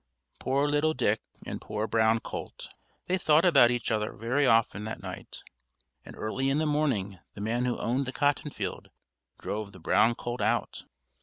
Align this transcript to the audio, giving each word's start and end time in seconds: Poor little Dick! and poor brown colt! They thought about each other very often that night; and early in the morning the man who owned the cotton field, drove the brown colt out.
Poor 0.39 0.67
little 0.67 0.95
Dick! 0.95 1.21
and 1.45 1.61
poor 1.61 1.85
brown 1.85 2.17
colt! 2.19 2.69
They 3.05 3.19
thought 3.19 3.45
about 3.45 3.69
each 3.69 3.91
other 3.91 4.13
very 4.13 4.47
often 4.47 4.83
that 4.85 5.03
night; 5.03 5.43
and 6.03 6.15
early 6.15 6.49
in 6.49 6.57
the 6.57 6.65
morning 6.65 7.19
the 7.35 7.41
man 7.41 7.65
who 7.65 7.77
owned 7.77 8.07
the 8.07 8.11
cotton 8.11 8.49
field, 8.49 8.89
drove 9.37 9.73
the 9.73 9.79
brown 9.79 10.15
colt 10.15 10.41
out. 10.41 10.85